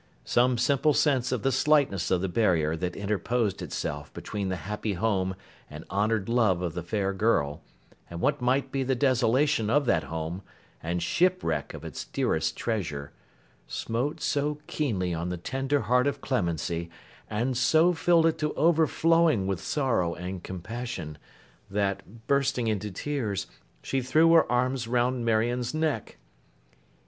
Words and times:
Some 0.25 0.57
simple 0.57 0.95
sense 0.95 1.31
of 1.31 1.43
the 1.43 1.51
slightness 1.51 2.09
of 2.09 2.21
the 2.21 2.27
barrier 2.27 2.75
that 2.75 2.95
interposed 2.95 3.61
itself 3.61 4.11
between 4.15 4.49
the 4.49 4.55
happy 4.65 4.93
home 4.93 5.35
and 5.69 5.85
honoured 5.91 6.27
love 6.27 6.63
of 6.63 6.73
the 6.73 6.81
fair 6.81 7.13
girl, 7.13 7.61
and 8.09 8.19
what 8.19 8.41
might 8.41 8.71
be 8.71 8.81
the 8.81 8.95
desolation 8.95 9.69
of 9.69 9.85
that 9.85 10.05
home, 10.05 10.41
and 10.81 11.03
shipwreck 11.03 11.75
of 11.75 11.85
its 11.85 12.03
dearest 12.03 12.57
treasure, 12.57 13.11
smote 13.67 14.19
so 14.21 14.57
keenly 14.65 15.13
on 15.13 15.29
the 15.29 15.37
tender 15.37 15.81
heart 15.81 16.07
of 16.07 16.19
Clemency, 16.19 16.89
and 17.29 17.55
so 17.55 17.93
filled 17.93 18.25
it 18.25 18.39
to 18.39 18.55
overflowing 18.55 19.45
with 19.45 19.61
sorrow 19.61 20.15
and 20.15 20.43
compassion, 20.43 21.15
that, 21.69 22.25
bursting 22.25 22.65
into 22.65 22.89
tears, 22.89 23.45
she 23.83 24.01
threw 24.01 24.33
her 24.33 24.51
arms 24.51 24.87
round 24.87 25.23
Marion's 25.23 25.75
neck. 25.75 26.17